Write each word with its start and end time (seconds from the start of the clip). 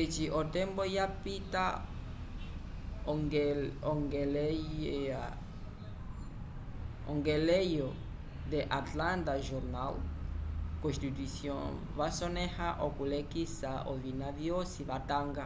eci 0.00 0.24
o 0.38 0.40
tembo 0.54 0.82
yapita 0.96 1.64
ongeleyo 7.12 7.88
the 8.50 8.60
antlanta 8.78 9.34
jornal 9.48 9.94
constutyon 10.82 11.68
vasoneya 11.98 12.68
okulekisa 12.86 13.70
ovina 13.92 14.28
vyosi 14.38 14.80
vatanga 14.90 15.44